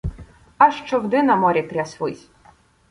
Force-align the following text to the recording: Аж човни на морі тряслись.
Аж 0.67 0.81
човни 0.85 1.21
на 1.29 1.35
морі 1.45 1.63
тряслись. 1.63 2.29